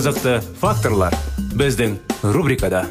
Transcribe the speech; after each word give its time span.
Қызықты 0.00 0.38
факторлар 0.56 1.12
біздің 1.60 1.98
рубрикада. 2.32 2.86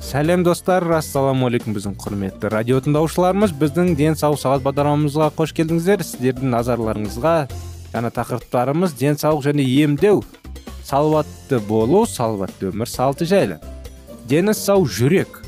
Сәлем 0.00 0.46
достар. 0.46 0.86
Ассалаумағалейкум 0.96 1.76
біздің 1.76 1.98
құрметті 2.00 2.48
радио 2.54 2.80
тыңдаушыларымыз. 2.86 3.52
Біздің 3.60 3.92
денсаулық 4.00 4.40
сағат 4.40 4.64
бағдарламамызға 4.64 5.28
қош 5.36 5.52
келдіңіздер. 5.60 6.06
Сіздердің 6.08 6.56
назарларыңызға 6.56 7.34
жаңа 7.92 8.14
тақырыптарымыз 8.16 8.96
денсаулық 8.96 9.44
және 9.50 9.68
емдеу. 9.82 10.24
Салауатты 10.88 11.60
болу 11.68 12.06
салауатты 12.08 12.72
өмір 12.72 12.88
салты 12.88 13.28
жайлы. 13.28 13.60
Дені 14.24 14.56
сау 14.56 14.88
жүрек. 14.88 15.42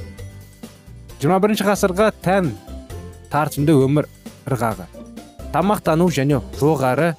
21 1.24 1.64
ғасырға 1.64 2.12
тән 2.20 2.52
тартымды 3.32 3.72
өмір. 3.72 4.12
Ырғағы. 4.48 4.88
Тамақтану 5.52 6.08
және 6.12 6.41
жоғары 6.58 7.14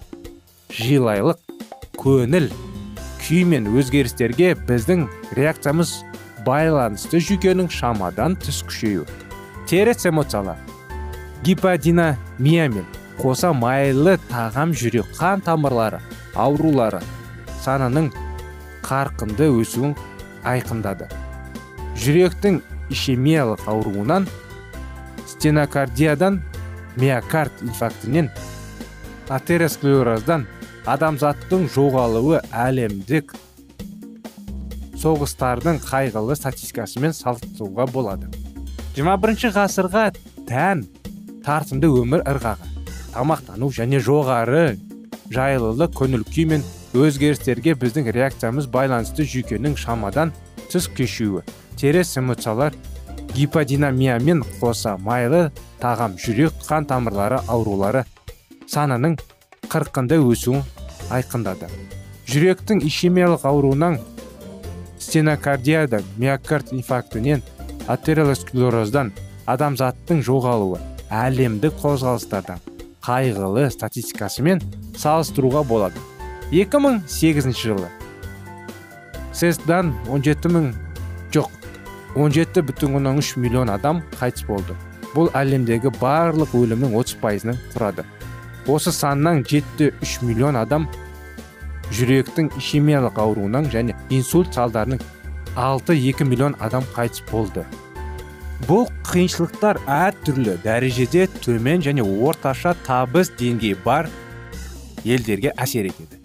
жилайлық 0.73 1.39
көңіл 1.97 2.49
күй 3.23 3.43
мен 3.45 3.69
өзгерістерге 3.73 4.55
біздің 4.67 5.07
реакциямыз 5.37 5.99
байланысты 6.45 7.21
жүйкенің 7.21 7.69
шамадан 7.73 8.37
тыс 8.41 8.61
күшею. 8.67 9.05
Теріс 9.69 10.05
эмоциялар. 10.09 10.57
Гиподинамиямен 11.43 12.87
қоса 13.19 13.51
майлы 13.53 14.17
тағам 14.29 14.73
жүрек 14.75 15.07
қан 15.17 15.43
тамырлары 15.45 15.99
аурулары 16.35 17.01
санының 17.63 18.09
қарқынды 18.83 19.49
өсуін 19.61 19.95
айқындады. 20.47 21.09
Жүректің 21.99 22.61
ишемиялық 22.89 23.65
ауруынан 23.69 24.27
стенокардиядан 25.27 26.41
миокард 26.99 27.63
инфарктінен 27.65 28.29
атеросклероздан 29.29 30.45
адамзаттың 30.89 31.67
жоғалуы 31.73 32.41
әлемдік 32.49 33.33
соғыстардың 34.99 35.79
қайғылы 35.85 36.35
статистикасымен 36.35 37.13
салыстыруға 37.15 37.85
болады. 37.93 38.27
21 38.97 39.53
ғасырға 39.55 40.09
тән 40.49 40.83
тартымды 41.45 41.87
өмір 42.01 42.25
ырғағы 42.27 42.67
тамақтану 43.13 43.69
және 43.75 44.01
жоғары 44.03 44.75
жайлылық 45.31 45.93
көңіл 45.95 46.25
күй 46.27 46.47
мен 46.51 46.65
өзгерістерге 46.97 47.75
біздің 47.79 48.09
реакциямыз 48.15 48.67
байланысты 48.73 49.23
жүйкенің 49.29 49.77
шамадан 49.79 50.33
тыс 50.71 50.89
кешуі 50.97 51.45
теріс 51.77 52.15
эмоциялар 52.19 52.75
гиподинамиямен 53.35 54.43
қоса 54.59 54.95
майлы 54.97 55.49
тағам 55.81 56.17
жүрек 56.19 56.55
қан 56.67 56.87
тамырлары 56.89 57.39
аурулары 57.47 58.05
санының 58.69 59.17
қырқынды 59.69 60.19
өсуін 60.21 60.63
айқындады. 61.13 61.69
Жүректің 62.29 62.83
ишемиялық 62.85 63.45
ауруынан 63.49 63.99
стенокардиядан 64.99 66.05
миокард 66.17 66.73
инфарктінен 66.75 67.41
атеросклероздан 67.89 69.13
адамзаттың 69.49 70.21
жоғалуы 70.25 70.81
әлемдік 71.09 71.79
қозғалыстардан 71.81 72.61
қайғылы 73.05 73.69
статистикасымен 73.73 74.61
салыстыруға 74.97 75.63
болады. 75.65 75.97
2008 76.51 77.53
жылы 77.53 77.89
сесдан 79.33 79.93
17 80.09 80.49
мың 80.49 80.71
17 82.15 82.63
бүтін 82.65 82.95
оннан 82.97 83.19
үш 83.21 83.35
миллион 83.37 83.69
адам 83.69 84.01
қайтыс 84.19 84.45
болды. 84.47 84.75
Бұл 85.13 85.29
әлемдегі 85.37 85.91
барлық 85.99 86.55
өлімнің 86.57 86.95
30 86.97 87.19
пайызын 87.21 87.59
құрады. 87.73 88.05
Осы 88.69 88.91
саннан 88.93 89.43
жетті 89.47 89.91
үш 90.01 90.19
миллион 90.21 90.57
адам 90.59 90.87
жүректің 91.93 92.51
ишемиялық 92.57 93.17
ауруынан 93.21 93.69
және 93.73 93.95
инсульт 94.13 94.53
салдарының 94.53 95.01
6-2 95.55 96.25
миллион 96.25 96.55
адам 96.59 96.85
қайтыс 96.95 97.23
болды. 97.31 97.65
Бұл 98.67 98.89
қиыншылықтар 99.07 99.79
әртүрлі 99.87 100.57
дәрежеде 100.65 101.27
төмен 101.41 101.81
және 101.85 102.03
орташа 102.03 102.75
табыс 102.85 103.31
деңгейі 103.39 103.77
бар 103.85 104.09
елдерге 105.05 105.53
әсер 105.57 105.89
етеді. 105.89 106.19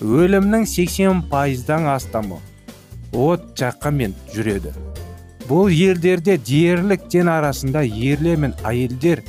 Өлімнің 0.00 0.66
80 0.66 1.26
пайыздан 1.30 1.86
астамы 1.92 2.40
от 3.12 3.52
жаққанмен 3.60 4.16
жүреді. 4.34 4.72
Бұл 5.46 5.70
елдерде 5.70 6.36
дерлік 6.42 7.06
ден 7.12 7.28
арасында 7.30 7.84
ерлер 7.86 8.40
мен 8.42 8.54
әйелдер 8.66 9.22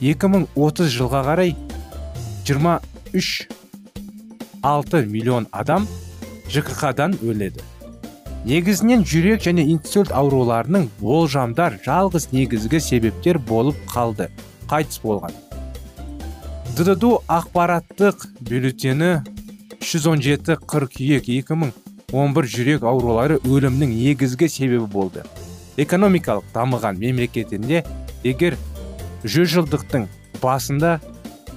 2030 0.00 0.92
жылға 0.92 1.22
қарай 1.28 1.54
23 2.48 3.48
6 4.62 5.04
миллион 5.08 5.46
адам 5.52 5.86
жкх-дан 6.52 7.16
өледі. 7.24 7.64
Негізінен 8.44 9.04
жүрек 9.04 9.44
және 9.44 9.64
инсульт 9.72 10.12
ауруларының 10.16 10.88
болжамдар 11.00 11.78
жалғыз 11.84 12.30
негізгі 12.32 12.80
себептер 12.80 13.38
болып 13.38 13.76
қалды. 13.88 14.28
Қайтыс 14.68 15.00
болған. 15.04 15.32
Ддду 16.76 17.18
ақпараттық 17.28 18.28
бюллетені 18.48 19.20
317 19.80 20.56
қыркүйек 20.68 21.28
2011 22.10 22.50
жүрек 22.50 22.84
аурулары 22.86 23.38
өлімнің 23.46 23.92
негізгі 23.94 24.48
себебі 24.50 24.86
болды. 24.90 25.22
Экономикалық 25.78 26.48
дамыған 26.54 26.98
мемлекетінде 26.98 27.84
егер 28.24 28.56
жүз 29.24 29.54
жылдықтың 29.54 30.08
басында 30.42 30.98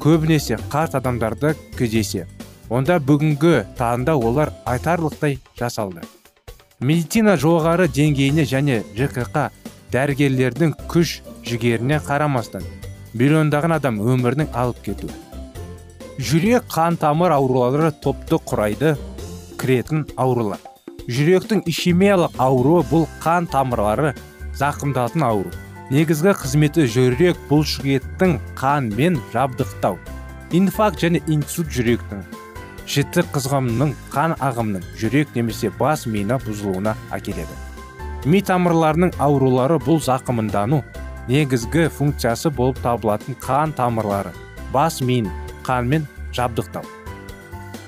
көбінесе 0.04 0.60
қарт 0.70 0.98
адамдарды 1.00 1.56
кездесе 1.78 2.28
онда 2.70 3.00
бүгінгі 3.00 3.64
таңда 3.78 4.16
олар 4.16 4.54
айтарлықтай 4.66 5.40
жасалды. 5.60 6.06
Медицина 6.80 7.36
жоғары 7.40 7.88
деңгейіне 7.88 8.46
және 8.50 8.82
жкқ 8.98 9.50
дәрігерлердің 9.94 10.74
күш 10.90 11.22
жігеріне 11.46 12.00
қарамастан 12.04 12.66
миллиондаған 13.14 13.78
адам 13.78 14.00
өмірінің 14.02 14.54
алып 14.58 14.82
кету. 14.86 15.10
Жүрек 16.18 16.66
қан 16.70 16.98
тамыр 16.98 17.34
аурулары 17.36 17.92
топты 18.04 18.38
құрайды. 18.38 18.96
Кіретін 19.64 20.06
аурулар 20.20 20.62
жүректің 21.08 21.64
ишемиялық 21.68 22.38
ауруы 22.40 22.84
бұл 22.88 23.06
қан 23.24 23.48
тамырлары 23.52 24.14
зақымдалатын 24.60 25.26
ауру. 25.26 25.52
Негізгі 25.92 26.32
қызметі 26.40 26.86
жүрек 26.90 27.40
бұлшықеттің 27.50 28.38
қанмен 28.58 29.20
жабдықтау 29.34 29.98
инфаркт 30.56 31.04
және 31.04 31.20
инсульт 31.28 31.70
жүректің 31.76 32.24
жіті 32.88 33.26
қызғамның 33.36 33.94
қан 34.14 34.36
ағымының 34.40 34.88
жүрек 35.00 35.36
немесе 35.36 35.72
бас 35.80 36.06
миына 36.08 36.40
бұзылуына 36.46 36.96
әкеледі. 37.16 37.60
Ми 38.26 38.40
тамырларының 38.48 39.16
аурулары 39.20 39.80
бұл 39.84 40.00
зақымындану 40.04 40.82
негізгі 41.28 41.90
функциясы 41.92 42.52
болып 42.54 42.80
табылатын 42.84 43.38
қан 43.44 43.76
тамырлары 43.76 44.32
бас 44.72 45.02
миын 45.02 45.30
қанмен 45.68 46.08
жабдықтау. 46.32 47.03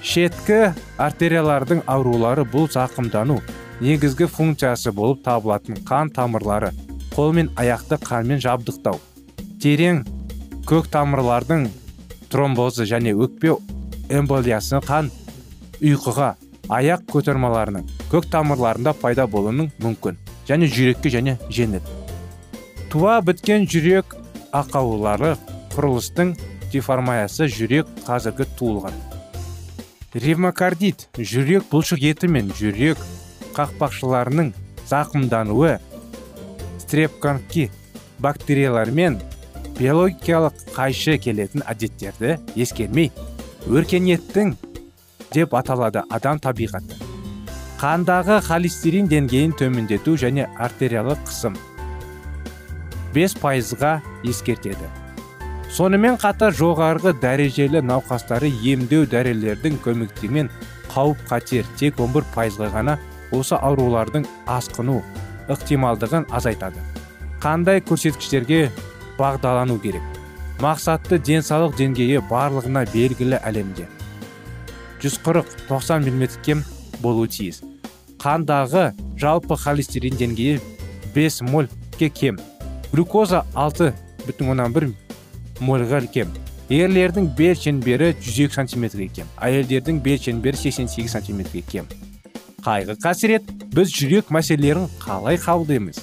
Шеткі 0.06 0.60
артериялардың 1.02 1.82
аурулары 1.90 2.44
бұл 2.46 2.68
зақымдану 2.70 3.40
негізгі 3.82 4.28
функциясы 4.30 4.94
болып 4.94 5.24
табылатын 5.26 5.80
қан 5.88 6.12
тамырлары 6.14 6.70
қол 7.16 7.34
мен 7.34 7.50
аяқты 7.62 7.98
қанмен 8.04 8.44
жабдықтау 8.46 9.00
терең 9.64 10.04
көк 10.70 10.92
тамырлардың 10.94 11.66
тромбозы 12.30 12.86
және 12.92 13.16
өкпе 13.26 13.56
эмболиясы 14.20 14.84
қан 14.86 15.10
ұйқыға 15.82 16.30
аяқ 16.78 17.10
көтермаларының 17.16 17.90
көк 18.14 18.30
тамырларында 18.34 18.94
пайда 19.02 19.26
болуының 19.26 19.72
мүмкін 19.82 20.22
және 20.46 20.70
жүрекке 20.70 21.10
және 21.14 21.38
жеңіл. 21.50 21.82
Туа 22.94 23.18
біткен 23.26 23.66
жүрек 23.66 24.14
ақаулары 24.54 25.34
құрылыстың 25.74 26.36
деформациясы 26.72 27.50
жүрек 27.58 27.90
қазіргі 28.06 28.48
туылған. 28.60 29.15
Ревмокардит. 30.16 31.10
Жүрек 31.20 31.68
бұлшық 31.72 32.02
еті 32.02 32.30
мен 32.32 32.50
жүрек 32.56 33.00
қақпақшаларының 33.56 34.54
зақымдануы. 34.88 35.78
Стрепконки 36.80 37.70
бактериялар 38.24 38.92
мен 38.96 39.20
биологиялық 39.76 40.72
қайшы 40.76 41.18
келетін 41.20 41.66
әдеттерді 41.68 42.38
ескермей 42.56 43.12
өркениеттің 43.68 44.56
деп 45.36 45.56
аталады 45.58 46.06
адам 46.10 46.40
табиғаты. 46.40 46.96
Қандағы 47.82 48.40
холестерин 48.46 49.10
деңгейін 49.12 49.56
төмендету 49.60 50.16
және 50.16 50.48
артериялық 50.56 51.26
қысым 51.28 51.58
5 53.16 53.36
пайызға 53.42 53.98
ескертеді. 54.24 54.88
Сонымен 55.74 56.18
қатар 56.22 56.54
жоғарғы 56.56 57.16
дәрежелі 57.22 57.82
науқастары 57.86 58.52
емдеу 58.64 59.06
дәрілердің 59.10 59.80
көмектігімен 59.84 60.50
қауіп 60.94 61.22
қатер 61.30 61.68
тек 61.80 62.00
11 62.00 62.28
пайызға 62.36 62.70
ғана 62.74 62.98
осы 63.36 63.58
аурулардың 63.58 64.28
асқыну 64.48 65.02
ықтималдығын 65.52 66.28
азайтады. 66.34 66.82
Қандай 67.44 67.82
көрсеткіштерге 67.86 68.70
бағдалану 69.20 69.78
керек? 69.82 70.04
Мақсатты 70.64 71.20
денсаулық 71.20 71.76
деңгейі 71.78 72.24
барлығына 72.30 72.86
белгілі 72.94 73.42
әлемде. 73.44 73.90
140-90 75.04 76.08
мм 76.10 76.30
кем 76.46 76.64
болуы 77.04 77.28
тиіс. 77.28 77.62
Қандағы 78.24 78.94
жалпы 79.20 79.58
холестерин 79.60 80.16
деңгейі 80.18 80.62
5 81.14 81.42
мольге 81.52 82.10
кем. 82.10 82.40
Глюкоза 82.92 83.44
6,1 83.54 84.96
мольға 85.62 86.02
кем 86.12 86.34
ерлердің 86.70 87.30
бел 87.38 87.54
шеңбері 87.54 88.16
102 88.18 88.50
сантиметрге 88.56 89.08
кем. 89.20 89.28
Әйелдердің 89.38 90.02
бел 90.02 90.18
шеңбері 90.18 90.58
88 90.58 91.12
сантиметрге 91.14 91.62
кем. 91.62 91.88
Қайғы 92.66 92.96
қасірет 92.98 93.52
біз 93.76 93.92
жүрек 93.94 94.32
мәселелерін 94.34 94.88
қалай 95.04 95.38
қабылдаймыз? 95.38 96.00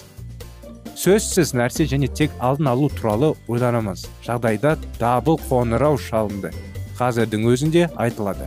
Сөзсіз 0.94 1.54
нәрсе 1.58 1.88
және 1.90 2.06
тек 2.06 2.30
алдын 2.38 2.68
алу 2.70 2.88
туралы 2.88 3.32
ойланамыз. 3.48 4.04
Жағдайда 4.22 4.76
дабыл 5.00 5.40
қоңырау 5.48 5.98
шалынды. 5.98 6.52
Қазірдің 6.98 7.48
өзінде 7.50 7.88
айтылады. 7.96 8.46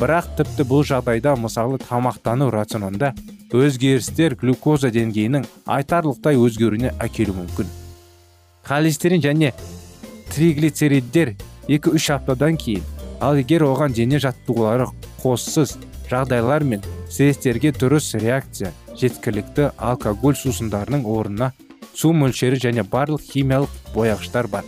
Бірақ 0.00 0.30
тіпті 0.38 0.64
бұл 0.70 0.86
жағдайда 0.86 1.34
мысалы 1.36 1.76
тамақтану 1.82 2.48
рационында 2.54 3.12
өзгерістер 3.52 4.38
глюкоза 4.40 4.88
деңгейінің 4.94 5.44
айтарлықтай 5.66 6.38
өзгеруіне 6.40 6.94
әкелуі 7.02 7.42
мүмкін. 7.42 7.68
Холестерин 8.64 9.20
және 9.20 9.52
триглицериддер 10.34 11.34
2-3 11.68 12.12
аптадан 12.14 12.56
кейін. 12.56 12.84
Ал 13.20 13.36
егер 13.36 13.66
оған 13.66 13.92
дене 13.92 14.18
жаттығулары 14.22 14.86
қоссыз 15.20 15.76
жағдайлар 16.10 16.64
мен 16.64 16.84
стресстерге 17.10 17.72
дұрыс 17.76 18.14
реакция 18.18 18.72
жеткілікті 18.96 19.70
алкоголь 19.76 20.38
сусындарының 20.38 21.04
орнына 21.04 21.50
су 21.94 22.14
мөлшері 22.16 22.60
және 22.62 22.84
барлық 22.88 23.26
химиялық 23.26 23.74
бояғыштар 23.94 24.48
бар. 24.48 24.64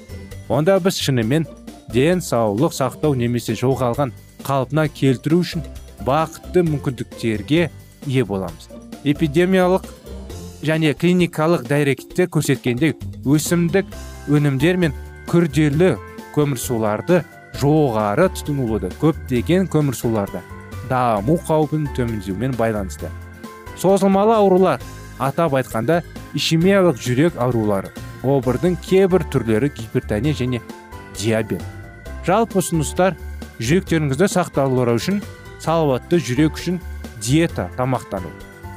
Онда 0.48 0.78
біз 0.84 0.98
шынымен 1.00 1.46
денсаулық 1.92 2.74
сақтау 2.76 3.16
немесе 3.16 3.56
жоғалған 3.56 4.12
қалпына 4.44 4.88
келтіру 4.92 5.40
үшін 5.42 5.64
бақытты 6.06 6.64
мүмкіндіктерге 6.66 7.70
ие 8.06 8.24
боламыз. 8.24 8.68
Эпидемиялық 9.04 9.86
және 10.62 10.92
клиникалық 10.98 11.64
дәректе 11.68 12.26
көрсеткендей 12.26 12.94
өсімдік 13.24 13.88
өнімдер 14.28 14.76
мен 14.76 14.94
күрделі 15.32 15.94
көмірсуларды 16.34 17.22
жоғары 17.56 18.26
тұтынылуды 18.36 18.90
көптеген 19.00 19.64
көмірсуларда 19.72 20.42
даму 20.90 21.38
қаупін 21.46 21.86
төмендеумен 21.96 22.52
байланысты. 22.58 23.08
Созылмалы 23.80 24.34
аурулар 24.36 24.82
атап 25.18 25.56
айтқанда 25.56 26.02
ишемиялық 26.36 27.00
жүрек 27.00 27.40
аурулары 27.40 27.94
обырдың 28.22 28.76
кейбір 28.84 29.24
түрлері 29.32 29.72
гипертония 29.72 30.36
және 30.36 30.60
диабет. 31.16 31.64
Жалпы 32.26 32.60
ұсыныстар 32.60 33.16
жүректеріңізді 33.58 34.28
сақталу 34.36 34.84
үшін 34.92 35.22
салауатты 35.64 36.20
жүрек 36.20 36.60
үшін 36.60 36.80
диета 37.22 37.70
тамақтану. 37.78 38.28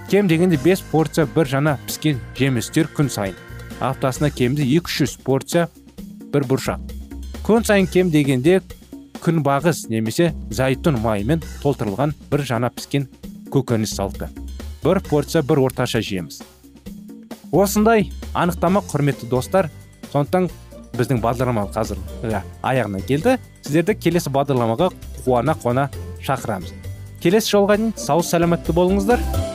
Кем 0.08 0.28
дегенде 0.28 0.58
5 0.58 0.84
порция 0.92 1.26
бір 1.26 1.48
жана 1.48 1.80
піскен 1.86 2.20
жемістер 2.38 2.88
күн 2.96 3.10
сайын. 3.10 3.36
Аптасына 3.82 4.30
кемінде 4.30 4.64
200 4.64 5.18
порция 5.26 5.68
бір 6.36 6.48
бұршақ 6.52 6.92
күн 7.46 7.64
сайын 7.64 7.86
кем 7.88 8.10
дегенде 8.12 8.60
күнбағыс 9.22 9.86
немесе 9.90 10.32
зайтун 10.50 11.00
майымен 11.02 11.44
толтырылған 11.62 12.14
бір 12.32 12.44
жана 12.46 12.72
піскен 12.74 13.08
көкөніс 13.54 13.96
салты. 13.96 14.30
Бір 14.84 15.02
порция 15.06 15.42
бір 15.46 15.64
орташа 15.66 16.02
жейміз. 16.02 16.42
Осындай 17.52 18.10
анықтама 18.34 18.84
құрметті 18.90 19.30
достар 19.30 19.70
сондықтан 20.12 20.50
біздің 20.98 21.22
бағдарлама 21.24 21.68
қазір 21.74 22.02
аяғына 22.62 23.02
келді. 23.06 23.38
Сіздерді 23.62 23.98
келесі 23.98 24.34
бағдарламаға 24.34 24.92
қуана 25.24 25.58
қуана 25.62 25.90
шақырамыз. 26.26 26.74
Келесі 27.22 27.56
жолға 27.56 27.78
дейін 27.78 27.94
сау 27.98 28.26
сәлеметті 28.26 28.74
болыңыздар. 28.74 29.55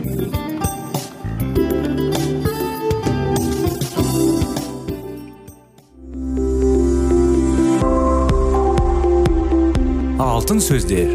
Алтын 10.41 10.57
сөздер. 10.57 11.11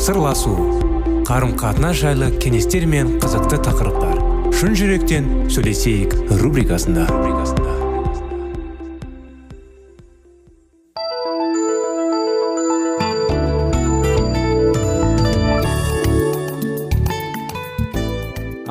Сырласу 0.00 0.54
қарым 1.28 1.50
қатынас 1.60 1.98
жайлы 2.00 2.30
кеңестер 2.40 2.86
мен 2.88 3.18
қызықты 3.20 3.58
тақырыптар. 3.66 4.22
Шын 4.56 4.72
жүректен 4.78 5.26
сөйлесейік 5.52 6.16
рубрикасында. 6.40 7.04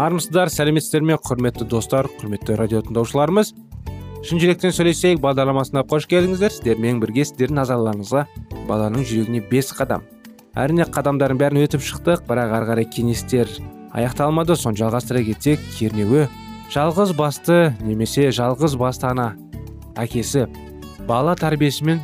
Армысыздар 0.01 0.49
сәлеметсіздер 0.49 1.05
ме 1.05 1.21
құрметті 1.21 1.69
достар 1.69 2.09
құрметті 2.17 2.57
радио 2.57 2.81
тыңдаушыларымыз? 2.89 3.53
Шын 4.25 4.41
жүректен 4.41 4.73
сөйлесейік 4.73 5.21
бағдарламасына 5.21 5.85
қош 5.85 6.09
келдіңіздер. 6.09 6.57
Сіздермен 6.57 6.97
бірге 7.03 7.27
сіздердің 7.29 7.61
назарларыңызға 7.61 8.25
баланың 8.67 9.05
жүрегіне 9.07 9.41
бес 9.49 9.71
қадам. 9.75 10.03
Әрине 10.57 10.87
қадамдардың 10.89 11.39
бәрін 11.39 11.61
өтіп 11.63 11.83
шықтық 11.85 12.25
бірақ 12.27 12.53
ары 12.57 12.69
қарай 12.71 12.87
кеңестер 12.89 13.51
аяқталмады. 13.93 14.55
Соны 14.57 14.79
жалғастыра 14.79 15.23
кетсек 15.27 15.61
кернеуі 15.77 16.27
жалғыз 16.73 17.13
басты 17.17 17.75
немесе 17.81 18.31
жалғыз 18.33 18.75
басты 18.79 19.07
ана 19.11 19.27
әкесі 19.95 20.47
бала 21.07 21.35
тәрбиесімен 21.39 22.01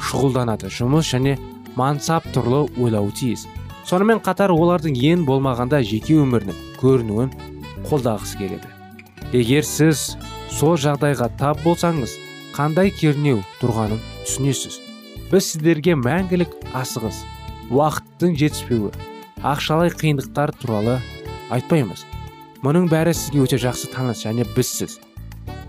шұғылданады. 0.00 0.70
Жұмыс 0.72 1.10
және 1.12 1.36
мансап 1.76 2.24
тұрлы 2.34 2.64
ойлауы 2.80 3.12
тиіс. 3.16 3.46
Сонымен 3.86 4.22
қатар 4.24 4.54
олардың 4.54 4.96
ең 5.12 5.26
болмағанда 5.28 5.82
жеке 5.86 6.16
өмірінің 6.22 6.56
көрінуін 6.80 7.34
қолдағысы 7.86 8.40
келеді. 8.40 8.72
Егер 9.34 9.66
сіз 9.66 10.16
сол 10.50 10.78
жағдайға 10.80 11.28
тап 11.38 11.62
болсаңыз 11.66 12.16
қандай 12.56 12.90
кернеу 12.94 13.42
тұрғанын 13.60 14.00
түсінесіз. 14.24 14.85
Біз 15.30 15.50
сіздерге 15.52 15.96
мәңгілік 15.98 16.52
асығыс 16.76 17.22
уақыттың 17.74 18.36
жетіспеуі 18.38 18.92
ақшалай 19.42 19.90
қиындықтар 19.90 20.52
туралы 20.60 21.00
айтпаймыз. 21.54 22.04
Мұның 22.62 22.86
бәрі 22.90 23.14
сізге 23.14 23.42
өте 23.44 23.58
жақсы 23.60 23.90
таныс 23.92 24.22
және 24.26 24.46
бізсіз 24.56 24.98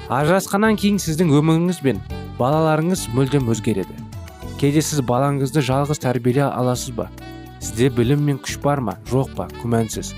ажырасқаннан 0.07 0.77
кейін 0.79 1.01
сіздің 1.03 1.33
өміріңіз 1.39 1.81
бен 1.83 1.97
балаларыңыз 2.37 3.07
мүлдем 3.15 3.49
өзгереді. 3.51 3.97
Кейде 4.61 4.81
сіз 4.81 5.01
балаңызды 5.05 5.61
жалғыз 5.65 5.99
тәрбиелей 6.05 6.45
аласыз 6.47 6.93
ба? 6.95 7.09
Сізде 7.59 7.89
білім 7.93 8.23
мен 8.29 8.39
күш 8.39 8.55
бар 8.63 8.79
ма? 8.79 8.95
Жоқ 9.11 9.33
па? 9.37 9.49
Күмәнсіз. 9.61 10.13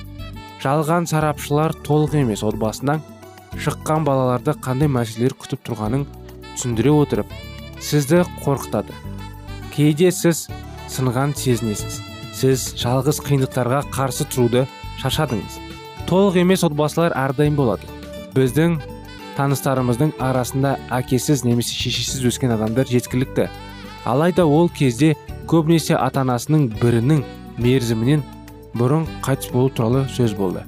Жалған 0.61 1.07
сарапшылар 1.09 1.73
толық 1.87 2.19
емес. 2.19 2.43
Отбасынан 2.43 3.01
шыққан 3.57 4.05
балаларды 4.07 4.53
қандай 4.61 4.91
мәселелер 4.91 5.35
күтіп 5.39 5.63
тұрғанын 5.67 6.05
түсіндіре 6.53 6.93
отырып 6.93 7.33
сізді 7.81 8.25
қорқытады. 8.43 8.93
Кейде 9.79 10.09
сіз 10.11 10.49
сынған 10.91 11.31
сезінесіз. 11.39 12.01
Сіз 12.35 12.63
жалғыз 12.81 13.21
қиындықтарға 13.23 13.85
қарсы 13.95 14.25
тұруды 14.27 14.65
шашадыңыз 14.99 15.55
толық 16.09 16.39
емес 16.41 16.65
отбасылар 16.67 17.13
әрдайым 17.15 17.55
болады. 17.55 17.87
Біздің 18.35 18.75
таныстарымыздың 19.37 20.11
арасында 20.19 20.73
әкесіз 20.97 21.45
немесе 21.47 21.77
шешесіз 21.79 22.25
өскен 22.27 22.51
адамдар 22.57 22.91
жеткілікті. 22.91 23.47
Алайда 24.03 24.43
ол 24.43 24.67
кезде 24.67 25.13
көбінесе 25.47 25.95
ата 25.95 26.25
анасының 26.25 26.67
бірінің 26.81 27.23
мерзімінен 27.63 28.25
бұрын 28.75 29.07
қайтыс 29.23 29.53
болу 29.55 29.71
туралы 29.71 30.03
сөз 30.11 30.35
болды. 30.35 30.65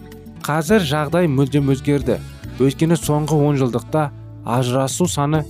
Қазір 0.47 0.87
жағдай 0.87 1.27
мүлдем 1.27 1.73
өзгерді. 1.75 2.21
Өйткені 2.63 2.95
соңғы 2.95 3.43
онжылдықта 3.49 4.07
ажырасу 4.45 5.09
саны 5.09 5.43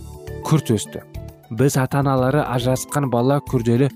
күрт 0.47 0.73
өсті. 0.73 1.05
Біз 1.51 1.75
ата 1.77 1.99
аналары 1.99 2.41
ажырасқан 2.47 3.09
бала 3.11 3.41
күрделі 3.51 3.89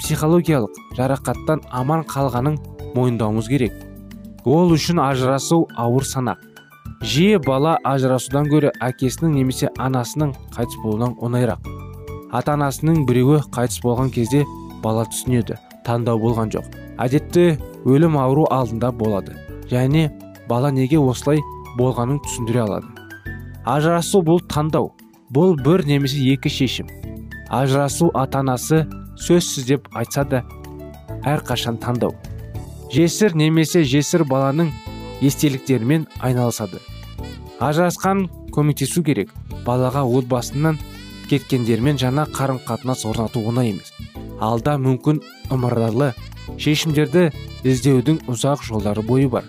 психологиялық 0.00 0.80
жарақаттан 0.98 1.62
аман 1.70 2.02
қалғанын 2.10 2.58
мойындауымыз 2.96 3.48
керек. 3.48 3.72
Ол 4.44 4.74
үшін 4.74 4.98
ажырасу 5.02 5.66
ауыр 5.76 6.04
санақ. 6.04 6.42
Жиі 7.02 7.38
бала 7.46 7.76
ажырасудан 7.84 8.50
гөрі 8.50 8.72
әкесінің 8.82 9.38
немесе 9.38 9.70
анасының 9.78 10.34
қайтыс 10.56 10.80
болуынан 10.82 11.14
оңайырақ. 11.22 11.70
Ата 12.32 12.56
анасының 12.56 13.04
біреуі 13.06 13.42
қайтыс 13.54 13.82
болған 13.84 14.10
кезде 14.10 14.44
бала 14.82 15.06
түсінеді 15.06 15.60
таңдау 15.86 16.18
болған 16.18 16.50
жоқ. 16.54 16.66
Әдетте 16.98 17.46
өлім 17.86 18.18
ауру 18.18 18.48
алдында 18.50 18.90
болады. 18.90 19.36
Және 19.70 20.08
бала 20.48 20.72
неге 20.74 20.98
осылай 20.98 21.42
болғанын 21.78 22.18
түсіндіре 22.26 22.64
алады. 22.66 22.86
Ажырасу 23.64 24.22
бұл 24.26 24.42
таңдау. 24.50 24.95
Бұл 25.32 25.56
бір 25.58 25.86
немесе 25.86 26.20
екі 26.32 26.50
шешім. 26.52 26.90
Ажырасу 27.50 28.10
ата 28.14 28.40
анасы 28.42 28.84
сөзсіз 29.18 29.66
деп 29.66 29.88
айтса 29.94 30.24
да 30.24 30.42
әрқашан 31.26 31.78
таңдау. 31.82 32.14
Жесір 32.92 33.34
немесе 33.34 33.82
жесір 33.84 34.24
баланың 34.28 34.70
естеліктерімен 35.24 36.06
айналысады. 36.20 36.80
Ажырасқан 37.58 38.26
көмектесу 38.54 39.02
керек. 39.02 39.32
Балаға 39.66 40.04
отбасынан 40.06 40.78
кеткендермен 41.30 41.98
жаңа 41.98 42.26
қарым 42.30 42.60
қатынас 42.62 43.02
орнату 43.08 43.42
оңай 43.42 43.72
емес. 43.72 43.92
Алда 44.38 44.76
мүмкін 44.78 45.22
ымыралы 45.50 46.12
шешімдерді 46.60 47.30
іздеудің 47.66 48.22
ұзақ 48.30 48.62
жолдары 48.68 49.02
бойы 49.02 49.28
бар. 49.32 49.44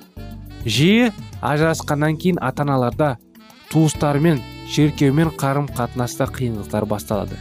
Жиі 0.65 1.11
ажырасқаннан 1.41 2.17
кейін 2.17 2.39
ата 2.41 2.65
аналарда 2.65 3.17
туыстармен 3.69 4.41
шеркеумен 4.67 5.31
қарым 5.39 5.67
қатынаста 5.71 6.27
қиындықтар 6.27 6.85
басталады. 6.85 7.39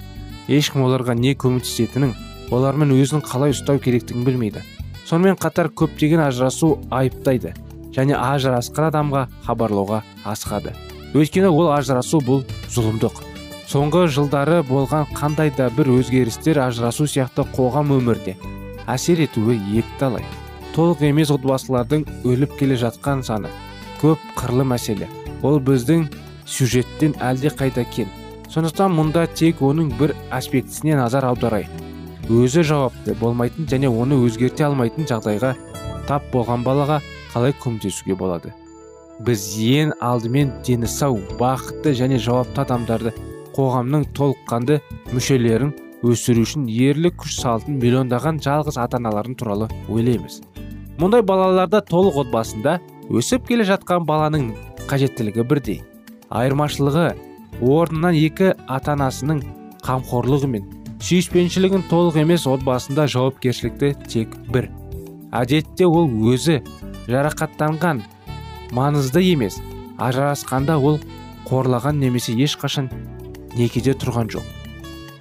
Ешкім 0.49 0.87
оларға 0.87 1.15
не 1.19 1.35
көмектесетінін 1.35 2.15
олармен 2.55 2.95
өзін 2.95 3.23
қалай 3.27 3.55
ұстау 3.55 3.81
керектігін 3.83 4.25
білмейді. 4.25 4.63
Сонымен 5.07 5.39
қатар 5.39 5.71
көптеген 5.75 6.23
ажырасу 6.29 6.77
айыптайды 6.91 7.55
және 7.97 8.15
ажырасқан 8.15 8.91
адамға 8.91 9.27
хабарлауға 9.47 10.03
асығады. 10.25 10.75
Өйткені 11.15 11.51
ол 11.51 11.73
ажырасу 11.75 12.21
бұл 12.23 12.45
зұлымдық. 12.71 13.23
Соңғы 13.67 14.07
жылдары 14.15 14.63
болған 14.63 15.09
қандай 15.17 15.51
да 15.57 15.71
бір 15.75 15.91
өзгерістер 15.99 16.61
ажырасу 16.63 17.09
сияқты 17.11 17.47
қоғам 17.57 17.91
өмірде 17.99 18.37
әсер 18.87 19.19
етуі 19.25 19.83
талай. 19.99 20.23
толық 20.77 21.03
емес 21.09 21.31
отбасылардың 21.33 22.05
өліп 22.29 22.59
келе 22.59 22.77
жатқан 22.77 23.23
саны 23.25 23.49
көп 24.03 24.21
қырлы 24.37 24.65
мәселе. 24.69 25.09
Ол 25.43 25.57
біздің 25.59 26.05
сюжеттен 26.47 27.17
әлде 27.21 27.51
қайда 27.53 27.85
кен 27.93 28.11
сондықтан 28.53 28.95
мұнда 28.95 29.27
тек 29.35 29.61
оның 29.65 29.91
бір 29.99 30.15
аспектісіне 30.33 30.97
назар 30.97 31.27
аударайық. 31.29 31.71
Өзі 32.31 32.63
жауапты 32.67 33.15
болмайтын 33.21 33.67
және 33.71 33.91
оны 33.91 34.19
өзгерте 34.27 34.65
алмайтын 34.67 35.07
жағдайға 35.11 35.53
тап 36.09 36.31
болған 36.33 36.65
балаға 36.67 37.01
қалай 37.33 37.55
көмектесуге 37.63 38.17
болады? 38.19 38.53
Біз 39.27 39.45
ең 39.63 39.93
алдымен 40.01 40.53
дені 40.67 40.89
сау 40.91 41.19
бақытты 41.41 41.95
және 41.99 42.19
жауапты 42.23 42.63
адамдарды 42.63 43.13
қоғамның 43.57 44.07
толыққанды 44.17 44.79
мүшелерін 45.15 45.75
өсіру 46.07 46.45
үшін 46.47 46.69
ерлік 46.71 47.17
күш 47.23 47.41
салатын 47.41 47.81
миллиондаған 47.81 48.39
жалғыз 48.45 48.79
ата 48.83 49.01
аналарын 49.01 49.35
туралы 49.35 49.69
ойлаймыз. 49.89 50.43
Мұндай 51.01 51.25
балаларда 51.27 51.83
толық 51.85 52.23
отбасында 52.27 52.79
өсіп 53.11 53.49
келе 53.49 53.65
жатқан 53.69 54.07
баланың 54.09 54.51
қажеттілігі 54.91 55.45
бірдей. 55.49 55.83
Айырмашылығы 56.31 57.07
орнынан 57.63 58.17
екі 58.19 58.53
ата 58.67 58.95
анасының 58.97 59.43
қамқорлығы 59.87 60.51
мен 60.51 60.67
сүйіспеншілігін 61.07 61.85
толық 61.91 62.19
емес 62.23 62.47
отбасында 62.51 63.07
жауапкершілікті 63.13 63.93
тек 64.09 64.35
бір. 64.53 64.71
Әдетте 65.37 65.87
ол 65.87 66.09
өзі 66.33 66.63
жарақаттанған 67.07 68.03
маңызды 68.75 69.23
емес 69.33 69.61
ажырасқанда 69.99 70.79
ол 70.81 70.99
қорлаған 71.47 72.01
немесе 72.03 72.35
ешқашан 72.35 72.91
некеде 73.57 73.95
тұрған 73.95 74.33
жоқ. 74.35 74.47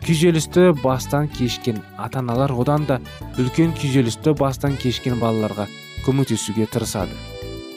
Күйзелісті 0.05 0.71
бастан 0.83 1.27
кешкен 1.27 1.81
ата 1.97 2.19
аналар 2.21 2.53
одан 2.53 2.85
да 2.85 2.99
үлкен 3.41 3.73
күйзелісті 3.77 4.35
бастан 4.37 4.77
кешкен 4.81 5.19
балаларға 5.19 5.67
көмектесуге 6.05 6.67
тырысады. 6.69 7.13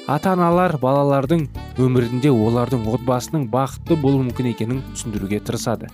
Ата 0.06 0.32
аналар 0.32 0.76
балалардың 0.80 1.48
өмірінде 1.78 2.30
олардың 2.34 2.86
отбасының 2.90 3.46
бақытты 3.52 3.96
болу 4.02 4.22
мүмкін 4.24 4.50
екенін 4.50 4.80
түсіндіруге 4.94 5.38
тырысады. 5.46 5.90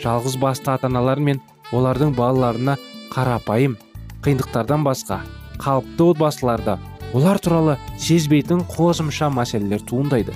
Жалғыз 0.00 0.36
басты 0.40 0.70
ата 0.72 0.88
аналар 0.88 1.20
мен 1.20 1.42
олардың 1.76 2.14
балаларына 2.16 2.76
қарапайым 3.12 3.76
қиындықтардан 4.24 4.84
басқа 4.86 5.20
қалыпты 5.60 6.06
отбасыларда 6.14 6.78
олар 7.12 7.38
туралы 7.38 7.76
сезбейтін 7.98 8.62
қосымша 8.70 9.28
мәселелер 9.34 9.84
туындайды. 9.84 10.32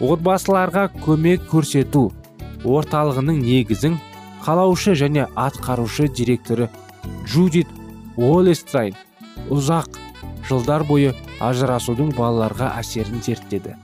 Отбасыларға 0.00 0.86
көмек 1.02 1.48
көрсету 1.50 2.10
орталығының 2.64 3.40
негізін 3.42 3.96
қалаушы 4.44 4.94
және 4.94 5.26
атқарушы 5.34 6.06
директоры 6.08 6.68
джудит 7.24 7.66
уоллестрайн 8.16 8.94
ұзақ 9.50 9.98
жылдар 10.46 10.84
бойы 10.86 11.14
ажырасудың 11.40 12.14
балаларға 12.16 12.70
әсерін 12.78 13.22
зерттеді. 13.24 13.74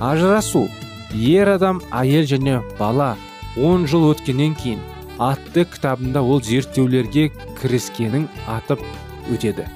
Ажырасу 0.00 0.66
ер 1.14 1.48
адам 1.54 1.80
әйел 1.92 2.26
және 2.26 2.60
бала 2.78 3.14
10 3.56 3.86
жыл 3.90 4.08
өткеннен 4.10 4.56
кейін 4.58 4.80
атты 5.22 5.64
кітабында 5.70 6.22
ол 6.22 6.42
зерттеулерге 6.42 7.30
кіріскенін 7.60 8.26
атып 8.50 8.82
өтеді. 9.30 9.68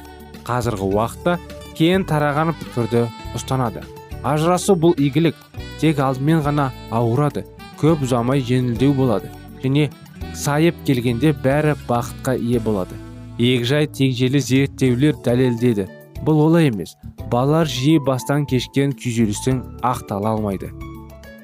Қазіргі 0.46 0.88
уақытта 0.88 1.38
кең 1.78 2.08
тараған 2.10 2.54
пікірді 2.58 3.04
ұстанады. 3.38 3.84
Ажырасу 4.26 4.74
бұл 4.74 4.96
игілік 4.98 5.36
тек 5.78 6.00
алдымен 6.02 6.42
ғана 6.42 6.72
ауырады 6.90 7.44
көп 7.78 8.02
ұзамай 8.02 8.42
жеңілдеу 8.42 8.96
болады 8.98 9.30
және 9.62 9.90
сайып 10.34 10.80
келгенде 10.86 11.32
бәрі 11.44 11.76
бақытқа 11.86 12.34
ие 12.34 12.58
болады. 12.58 12.98
Егжай 13.38 13.86
тегжейлі 13.86 14.40
зерттеулер 14.42 15.14
дәлелдеді. 15.22 15.86
Бұл 16.24 16.42
олай 16.46 16.68
емес. 16.70 16.96
Балалар 17.30 17.68
жиі 17.68 17.98
бастан 18.04 18.46
кешкен 18.48 18.92
күйзелістен 18.96 19.62
ақтала 19.86 20.34
алмайды. 20.34 20.70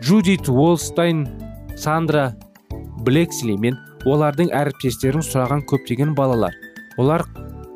Джудит 0.03 0.49
уолстайн 0.49 1.27
сандра 1.77 2.35
блексли 3.05 3.57
мен 3.61 3.77
олардың 4.05 4.51
әріптестерін 4.53 5.25
сұраған 5.25 5.65
көптеген 5.69 6.15
балалар. 6.17 6.55
Олар 6.99 7.25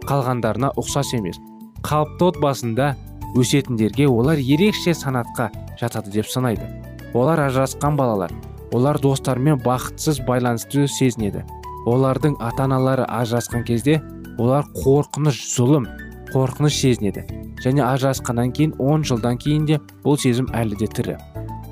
қалғандарына 0.09 0.73
ұқсас 0.81 1.15
емес. 1.17 1.39
Қалыпты 1.85 2.33
отбасында 2.33 2.95
өсетіндерге 3.37 4.09
олар 4.09 4.41
ерекше 4.41 4.95
санатқа 4.97 5.51
жатады 5.81 6.13
деп 6.13 6.27
санайды. 6.27 6.67
Олар 7.15 7.41
ажырасқан 7.49 7.97
балалар. 7.97 8.33
Олар 8.73 8.99
достарымен 9.01 9.61
бақытсыз 9.65 10.21
байланысты 10.27 10.89
сезінеді. 10.89 11.45
Олардың 11.87 12.37
ата 12.41 12.65
аналары 12.65 13.07
ажырасқан 13.09 13.65
кезде 13.65 14.03
олар 14.39 14.67
қорқыныш 14.85 15.41
зұлым 15.55 15.87
қорқыныш 16.33 16.79
сезінеді. 16.83 17.25
Және 17.65 17.83
ажырасқаннан 17.85 18.53
кейін 18.55 18.75
10 18.79 19.05
жылдан 19.11 19.39
кейін 19.41 19.67
де 19.67 19.81
бұл 20.05 20.19
сезім 20.21 20.49
әлі 20.55 20.79
де 20.79 20.87
тірі. 20.87 21.17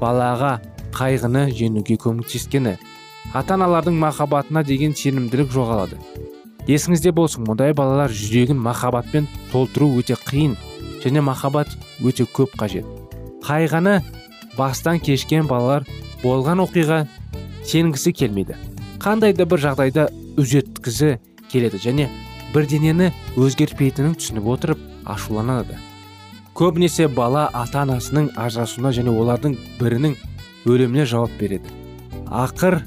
Балаға 0.01 0.59
қайғыны 0.97 1.47
жеңуге 1.53 1.97
көмектескені 2.01 2.77
ата 3.35 3.55
аналардың 3.55 3.99
махаббатына 4.01 4.63
деген 4.65 4.95
сенімділік 4.97 5.53
жоғалады. 5.53 5.99
Есіңізде 6.67 7.13
болсын 7.15 7.45
мұндай 7.47 7.75
балалар 7.77 8.11
жүрегін 8.11 8.59
махаббатпен 8.59 9.29
толтыру 9.53 9.93
өте 10.01 10.17
қиын 10.19 10.57
және 11.05 11.23
махаббат 11.23 11.71
өте 12.03 12.27
көп 12.27 12.57
қажет. 12.59 12.87
Қайғыны 13.47 14.01
бастан 14.57 14.99
кешкен 14.99 15.47
балалар 15.47 15.87
болған 16.23 16.65
оқиға 16.65 17.05
сенгісі 17.65 18.13
келмейді. 18.13 18.57
Қандай 18.99 19.37
да 19.37 19.47
бір 19.47 19.63
жағдайда 19.69 20.09
үзеткісі 20.41 21.19
келеді 21.53 21.79
және 21.83 22.09
бірденені 22.57 23.11
өзгертпейтінін 23.37 24.15
түсініп 24.17 24.47
отырып 24.55 24.81
ашуланады. 25.05 25.77
Көбінесе 26.57 27.05
бала 27.13 27.51
ата 27.53 27.83
анасының 27.85 28.31
ажырасуына 28.41 28.95
және 28.97 29.13
олардың 29.13 29.59
бірінің 29.77 30.15
өліміне 30.65 31.05
жауап 31.05 31.35
береді. 31.37 31.69
Ақыр 32.33 32.79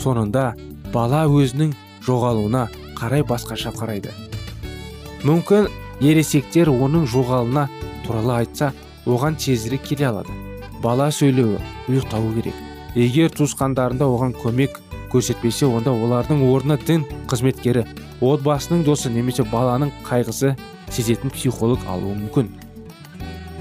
соңында 0.00 0.46
бала 0.94 1.26
өзінің 1.28 1.74
жоғалуына 2.06 2.62
қарай 2.96 3.26
басқаша 3.28 3.74
қарайды. 3.76 4.14
Мүмкін 5.28 5.68
ересектер 6.00 6.72
оның 6.72 7.04
жоғалуына 7.12 7.66
туралы 8.06 8.38
айтса 8.40 8.72
оған 9.04 9.36
тезірек 9.36 9.84
келе 9.90 10.08
алады. 10.08 10.32
Бала 10.80 11.10
сөйлеуі 11.12 11.60
ұйықтауы 11.90 12.32
керек. 12.38 12.56
Егер 12.96 13.28
туысқандарында 13.36 14.08
оған 14.08 14.32
көмек 14.40 14.80
көрсетпесе 15.12 15.66
онда 15.66 15.92
олардың 15.94 16.42
орнына 16.48 16.76
дін 16.86 17.04
қызметкері 17.30 17.84
отбасының 18.24 18.84
досы 18.86 19.10
немесе 19.12 19.44
баланың 19.50 19.92
қайғысы 20.06 20.54
сезетін 20.90 21.32
психолог 21.34 21.82
алуы 21.88 22.14
мүмкін. 22.16 22.50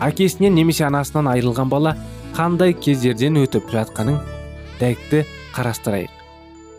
Әкесінен 0.03 0.55
немесе 0.55 0.85
анасынан 0.87 1.29
айырылған 1.31 1.71
бала 1.71 1.95
қандай 2.35 2.73
кездерден 2.75 3.39
өтіп 3.43 3.69
жатқанын 3.71 4.19
дәйекті 4.79 5.23
қарастырайық. 5.55 6.11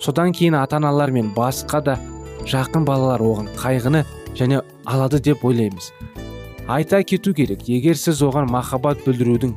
Содан 0.01 0.33
кейін 0.37 0.59
ата 0.61 0.77
аналар 0.77 1.11
мен 1.11 1.33
басқа 1.37 1.81
да 1.85 1.99
жақын 2.45 2.85
балалар 2.85 3.23
оған 3.25 3.49
қайғыны 3.57 4.05
және 4.37 4.61
алады 4.85 5.21
деп 5.21 5.45
ойлаймыз. 5.45 5.93
Айта 6.69 7.03
кету 7.03 7.33
керек 7.35 7.69
егер 7.69 7.97
сіз 7.97 8.21
оған 8.27 8.51
махаббат 8.51 9.01
білдірудің 9.07 9.55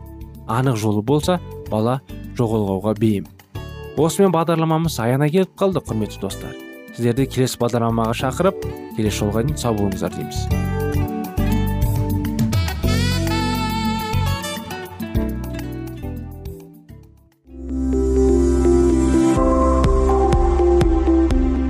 анық 0.48 0.80
жолы 0.80 1.04
болса 1.04 1.40
бала 1.70 2.00
жоғалғауға 2.38 2.96
бейім. 3.00 3.28
Осымен 4.00 4.32
бағдарламамыз 4.32 4.96
аяна 5.04 5.28
келіп 5.32 5.58
қалды 5.60 5.82
құрметті 5.84 6.22
достар. 6.24 6.56
Сіздерді 6.96 7.26
келесі 7.34 7.60
бағдарламаға 7.60 8.16
шақырып 8.22 8.64
келесі 8.96 9.20
жолға 9.20 9.44
дейін 9.44 9.60
сау 9.60 9.76
болыңыздар 9.76 10.16
дейміз. 10.16 10.48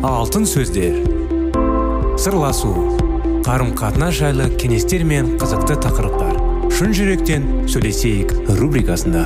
Алтын 0.06 0.46
сөздер. 0.46 1.02
Сырласу. 2.20 2.76
Қарым 3.48 3.74
қатынас 3.74 4.20
жайлы 4.20 4.52
кеңестер 4.62 5.02
мен 5.08 5.38
қызықты 5.42 5.80
тақырыптар. 5.82 6.38
Шын 6.70 6.94
жүректен 6.94 7.50
сөйлесейік 7.72 8.36
рубрикасында. 8.60 9.26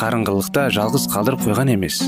қарыңғылықта 0.00 0.70
жалғыз 0.72 1.02
қалдырып 1.12 1.42
қойған 1.44 1.74
емес. 1.74 1.98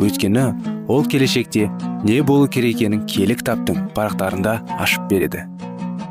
Өйткені 0.00 0.44
ол 0.88 1.04
келешекте 1.04 1.66
не 2.06 2.22
болу 2.24 2.46
керек 2.48 2.78
екенін 2.78 3.02
киелі 3.04 3.36
кітаптың 3.36 3.90
парақтарында 3.92 4.54
ашып 4.80 5.04
береді. 5.10 5.42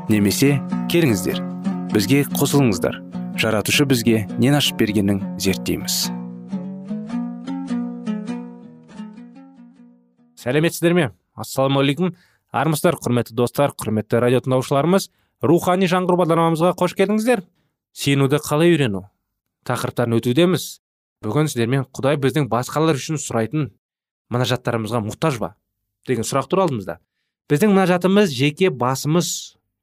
Немесе 0.06 0.60
келіңіздер 0.92 1.40
бізге 1.90 2.20
қосылыңыздар. 2.38 3.00
Жаратушы 3.34 3.82
бізге 3.90 4.28
нен 4.38 4.54
ашып 4.54 4.78
бергенін 4.78 5.24
зерттейміз. 5.42 6.12
Сәлеметсіздер 10.38 10.94
ме? 10.94 11.08
Ассалаумағалейкум 11.34 12.14
армысыздар 12.54 13.00
құрметті 13.02 13.34
достар 13.34 13.74
құрметті 13.74 14.22
радио 14.22 14.44
тыңдаушыларымыз. 14.46 15.10
Рухани 15.42 15.90
жаңғыру 15.90 16.22
бағдарламамызға 16.22 16.76
қош 16.78 16.94
келдіңіздер. 16.94 17.42
Сенуді 17.90 18.38
қалай 18.38 18.70
үйрену? 18.76 19.08
Тақырыптарын 19.66 20.20
өтудеміз. 20.20 20.83
Бүгін 21.24 21.48
сіздермен 21.48 21.86
құдай 21.96 22.18
біздің 22.20 22.48
басқалар 22.52 22.98
үшін 22.98 23.18
сұрайтын 23.20 23.70
мұнажаттарымызға 24.34 25.00
мұқтаж 25.06 25.38
ба 25.40 25.54
деген 26.08 26.26
сұрақ 26.26 26.50
тұр 26.52 26.64
алдымызда. 26.64 26.98
Біздің 27.48 27.72
мұнажатымыз 27.72 28.32
жеке 28.34 28.70
басымыз 28.70 29.30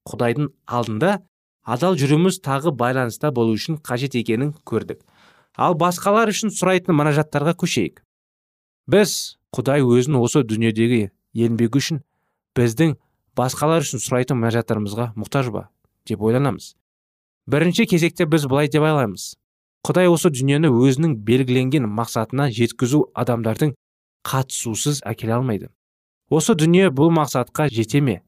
құдайдың 0.10 0.51
алдында 0.65 1.17
адал 1.65 1.97
жүруіміз 1.97 2.39
тағы 2.45 2.73
байланыста 2.77 3.32
болу 3.34 3.56
үшін 3.58 3.80
қажет 3.82 4.17
екенін 4.17 4.54
көрдік. 4.65 5.01
Ал 5.58 5.75
басқалар 5.77 6.30
үшін 6.32 6.54
сұрайтын 6.54 6.97
мұнажаттарға 6.97 7.56
көшейік. 7.58 8.01
Біз 8.89 9.38
құдай 9.54 9.86
өзін 9.86 10.17
осы 10.21 10.45
дүниедегі 10.45 11.10
еңбегі 11.34 11.82
үшін 11.82 12.01
біздің 12.58 12.95
басқалар 13.38 13.86
үшін 13.86 14.01
сұрайтын 14.01 14.41
мұнажаттарымызға 14.41 15.12
мұқтаж 15.17 15.51
ба 15.54 15.67
деп 16.08 16.21
ойланамыз. 16.21 16.75
Бірінші 17.49 17.88
кезекте 17.89 18.25
біз 18.30 18.47
былай 18.49 18.69
деп 18.69 18.86
ойлаймыз 18.86 19.36
құдай 19.87 20.09
осы 20.11 20.29
дүниені 20.29 20.69
өзінің 20.69 21.15
белгіленген 21.25 21.87
мақсатына 21.89 22.49
жеткізу 22.53 23.07
адамдардың 23.17 23.73
қатысусыз 24.27 25.01
әкеле 25.07 25.33
алмайды. 25.39 25.69
Осы 26.29 26.53
дүние 26.55 26.91
бұл 26.93 27.09
мақсатқа 27.15 27.67
жете 27.73 28.01
ме? 28.01 28.21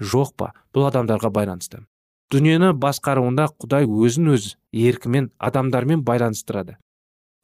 Жоқ 0.00 0.36
па? 0.38 0.52
Бұл 0.72 0.86
адамдарға 0.88 1.32
байланысты. 1.34 1.82
Дүниені 2.30 2.70
басқаруында 2.78 3.48
құдай 3.58 3.88
өзін 3.90 4.30
өз 4.36 4.54
еркімен 4.72 5.32
адамдармен 5.42 6.04
байланыстырады. 6.06 6.78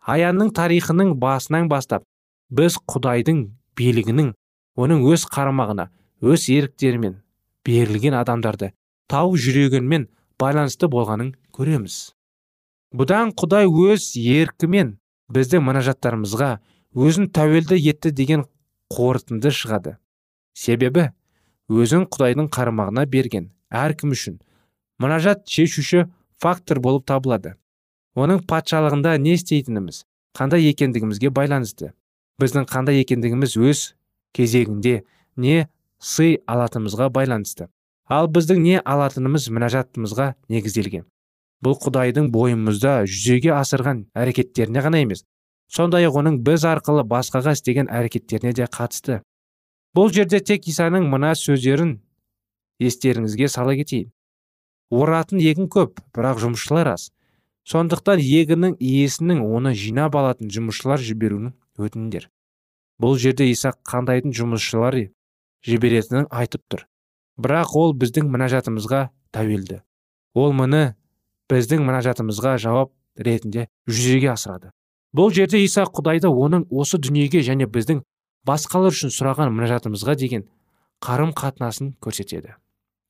Аянның 0.07 0.53
тарихының 0.55 1.17
басынан 1.19 1.67
бастап 1.69 2.07
біз 2.55 2.79
құдайдың 2.87 3.43
билігінің 3.77 4.33
оның 4.79 5.03
өз 5.11 5.27
қарамағына 5.27 5.89
өз 6.23 6.47
еріктерімен 6.55 7.19
берілген 7.67 8.15
адамдарды 8.15 8.71
тау 9.11 9.35
жүрегінмен 9.35 10.07
байланысты 10.39 10.87
болғанын 10.87 11.35
көреміз. 11.53 12.16
Бұдан 12.95 13.33
құдай 13.35 13.67
өз 13.67 14.13
еркімен 14.21 14.97
біздің 15.33 15.65
мұнажаттарымызға 15.67 16.51
өзін 16.95 17.31
тәуелді 17.35 17.79
етті 17.81 18.13
деген 18.15 18.45
қорытынды 18.93 19.51
шығады. 19.51 19.97
Себебі 20.55 21.11
өзін 21.69 22.07
құдайдың 22.07 22.51
қарамағына 22.55 23.07
берген 23.11 23.51
әркім 23.75 24.15
үшін 24.15 24.39
мұнажат 25.03 25.45
шешуші 25.51 26.07
фактор 26.41 26.81
болып 26.81 27.07
табылады. 27.09 27.57
Оның 28.17 28.45
патшалығында 28.49 29.17
не 29.21 29.35
істейтініміз 29.37 30.05
қандай 30.37 30.69
екендігімізге 30.71 31.33
байланысты. 31.35 31.93
Біздің 32.41 32.69
қандай 32.71 33.01
екендігіміз 33.03 33.57
өз 33.57 33.83
кезегінде 34.37 35.03
не 35.37 35.67
сый 35.99 36.39
алатынымызға 36.47 37.11
байланысты. 37.13 37.69
Ал 38.07 38.29
біздің 38.31 38.63
не 38.63 38.81
алатынымыз 38.81 39.49
мінажатымызға 39.51 40.35
негізделген. 40.49 41.05
Бұл 41.65 41.77
құдайдың 41.83 42.29
бойымызда 42.35 42.99
жүзеге 43.09 43.53
асырған 43.57 44.05
әрекеттеріне 44.19 44.83
ғана 44.85 45.01
емес 45.05 45.25
сондай 45.73 46.07
ақ 46.09 46.21
оның 46.23 46.39
біз 46.47 46.67
арқылы 46.69 47.07
басқаға 47.09 47.57
істеген 47.57 47.89
әрекеттеріне 47.91 48.53
де 48.55 48.69
қатысты. 48.71 49.23
Бұл 49.97 50.13
жерде 50.13 50.41
тек 50.41 50.69
исаның 50.69 51.09
мына 51.11 51.33
сөздерін 51.39 51.97
естеріңізге 52.79 53.49
сала 53.49 53.75
кетейін. 53.79 54.13
Оратын 54.91 55.41
егін 55.43 55.71
көп 55.73 55.99
бірақ 56.15 56.45
жұмысшылар 56.45 56.93
аз. 56.93 57.11
Сондықтан 57.67 58.23
егіннің 58.23 58.77
иесінің 58.79 59.43
оны 59.43 59.75
жинап 59.75 60.15
алатын 60.15 60.53
жұмысшылар 60.55 61.03
жіберуін 61.03 61.55
өтіңдер 61.81 62.31
бұл 63.03 63.17
жерде 63.21 63.47
иса 63.51 63.73
қандайдың 63.87 64.35
жұмысшылар 64.37 64.97
жіберетінін 65.67 66.29
айтып 66.31 66.63
тұр. 66.71 66.87
Бірақ 67.37 67.75
ол 67.77 67.93
біздің 67.99 68.31
мінажатымызға 68.33 69.09
тәуелді. 69.37 69.83
Ол 70.37 70.55
мұны 70.57 70.97
біздің 71.51 71.85
мінажатымызға 71.87 72.57
жауап 72.63 72.93
ретінде 73.17 73.69
жүзеге 73.89 74.33
асырады. 74.33 74.73
Бұл 75.17 75.33
жерде 75.33 75.63
иса 75.65 75.87
құдайды 75.87 76.29
оның 76.29 76.67
осы 76.71 76.99
дүниеге 77.01 77.41
және 77.47 77.69
біздің 77.71 78.03
басқалар 78.47 78.95
үшін 78.95 79.13
сұраған 79.15 79.53
мұнажатымызға 79.55 80.17
деген 80.21 80.45
қарым 81.05 81.33
қатынасын 81.37 81.95
көрсетеді. 82.03 82.57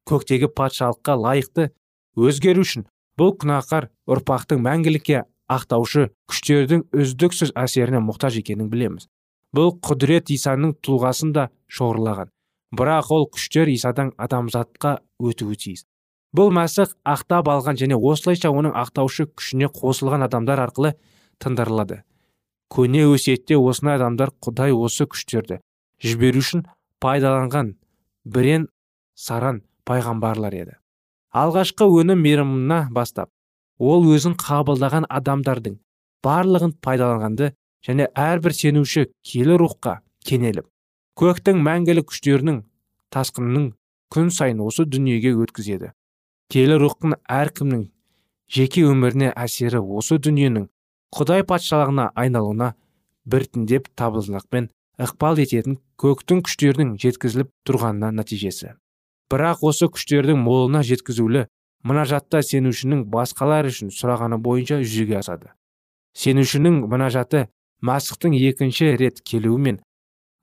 Көктегі 0.07 0.51
патшалыққа 0.55 1.17
лайықты 1.19 1.71
өзгеру 2.17 2.63
үшін 2.63 2.87
бұл 3.19 3.35
күнәқар 3.41 3.89
ұрпақтың 4.07 4.63
мәңгілікке 4.63 5.25
ақтаушы 5.51 6.11
күштердің 6.31 6.87
үздіксіз 6.95 7.53
әсеріне 7.57 8.03
мұқтаж 8.05 8.39
екенін 8.43 8.71
білеміз. 8.71 9.09
Бұл 9.55 9.77
құдірет 9.83 10.31
исаның 10.35 10.77
тұлғасын 10.85 11.33
да 11.33 11.49
шоғырлаған. 11.73 12.31
Бірақ 12.77 13.13
ол 13.15 13.29
күштер 13.33 13.71
исадан 13.73 14.13
адамзатқа 14.19 14.99
өтуі 15.23 15.57
тиіс. 15.57 15.87
Бұл 16.37 16.51
мәсіх 16.53 16.93
ақтап 17.09 17.49
алған 17.49 17.79
және 17.81 17.97
осылайша 17.97 18.51
оның 18.53 18.75
ақтаушы 18.77 19.29
күшіне 19.33 19.71
қосылған 19.73 20.27
адамдар 20.27 20.61
арқылы 20.67 20.93
тындырылады. 21.43 22.03
Көне 22.73 23.07
өсиетте 23.09 23.57
осындай 23.57 23.97
адамдар 23.97 24.33
құдай 24.45 24.75
осы 24.75 25.07
күштерді 25.07 25.61
жіберу 26.03 26.43
үшін 26.43 26.67
пайдаланған 27.01 27.73
бірен 28.25 28.69
саран 29.15 29.63
пайғамбарлар 29.89 30.57
еді. 30.59 30.77
Алғашқы 31.33 31.87
өнім 32.01 32.21
мейрамына 32.25 32.87
бастап 32.93 33.31
ол 33.79 34.07
өзін 34.13 34.37
қабылдаған 34.41 35.07
адамдардың 35.09 35.79
барлығын 36.27 36.73
пайдаланғанды 36.85 37.53
және 37.87 38.09
әрбір 38.19 38.57
сенуші 38.57 39.07
киелі 39.23 39.59
рухқа 39.63 40.01
кенеліп 40.27 40.67
көктің 41.21 41.61
мәңгілік 41.65 42.09
күштерінің 42.11 42.63
тасқынының 43.15 43.71
күн 44.13 44.33
сайын 44.33 44.61
осы 44.65 44.85
дүниеге 44.85 45.33
өткізеді. 45.37 45.93
Киелі 46.53 46.79
рухтың 46.79 47.17
әркімнің 47.27 47.81
жеке 48.55 48.85
өміріне 48.87 49.33
әсері 49.35 49.81
осы 49.99 50.19
дүниенің 50.23 50.69
құдай 51.17 51.43
патшалығына 51.49 52.11
айналуына 52.23 52.69
біртіндеп 53.27 53.89
табылдылықпен 53.99 54.69
ықпал 55.03 55.41
ететін 55.43 55.81
көктің 55.99 56.45
күштерінің 56.47 56.93
жеткізіліп 57.03 57.51
тұрғанына 57.67 58.13
нәтижесі. 58.21 58.77
Бірақ 59.33 59.65
осы 59.67 59.89
күштердің 59.91 60.39
молына 60.39 60.85
жеткізулі 60.87 61.49
мұнажатта 61.87 62.43
сенушінің 62.47 63.03
басқалар 63.11 63.67
үшін 63.73 63.91
сұрағаны 63.91 64.39
бойынша 64.39 64.79
жүзеге 64.85 65.19
асады. 65.19 65.51
Сенушінің 66.15 66.85
мұнажаты 66.87 67.49
масықтың 67.83 68.37
екінші 68.39 68.93
рет 69.01 69.19
келуімен 69.27 69.81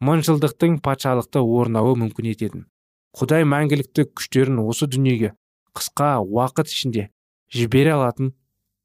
мыңжылдықтың 0.03 0.81
патшалықты 0.83 1.39
орнауы 1.39 1.95
мүмкін 2.03 2.29
ететін. 2.33 2.67
Құдай 3.15 3.47
мәңгілікті 3.47 4.09
күштерін 4.11 4.59
осы 4.67 4.89
дүниеге 4.91 5.31
қысқа 5.77 6.09
уақыт 6.23 6.69
ішінде 6.71 7.07
жібере 7.53 7.93
алатын 7.95 8.33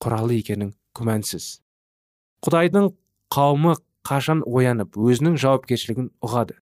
құралы 0.03 0.39
екенін 0.41 0.73
күмәнсіз. 0.97 1.61
Құдайдың 2.45 2.91
қауымы 3.35 3.77
қашан 4.09 4.43
оянып 4.47 4.97
өзінің 4.97 5.37
жауапкершілігін 5.43 6.11
ұғады? 6.25 6.59